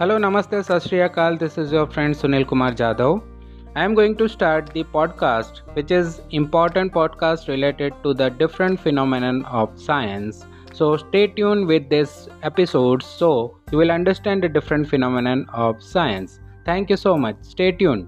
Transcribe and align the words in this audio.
Hello, 0.00 0.16
Namaste, 0.16 0.64
Sat 0.64 1.12
Kal. 1.12 1.36
This 1.36 1.58
is 1.58 1.72
your 1.72 1.84
friend 1.84 2.14
Sunil 2.14 2.46
Kumar 2.46 2.70
Jadhav. 2.70 3.20
I 3.74 3.82
am 3.84 3.94
going 3.96 4.14
to 4.18 4.28
start 4.28 4.70
the 4.72 4.84
podcast, 4.84 5.56
which 5.74 5.90
is 5.90 6.20
important 6.30 6.92
podcast 6.92 7.48
related 7.48 7.92
to 8.04 8.14
the 8.14 8.28
different 8.28 8.78
phenomenon 8.78 9.44
of 9.46 9.72
science. 9.76 10.46
So 10.72 10.98
stay 10.98 11.26
tuned 11.26 11.66
with 11.66 11.90
this 11.90 12.28
episode 12.44 13.02
so 13.02 13.58
you 13.72 13.78
will 13.78 13.90
understand 13.90 14.44
the 14.44 14.48
different 14.48 14.88
phenomenon 14.88 15.46
of 15.52 15.82
science. 15.82 16.38
Thank 16.64 16.90
you 16.90 16.96
so 16.96 17.16
much. 17.16 17.34
Stay 17.40 17.72
tuned. 17.72 18.06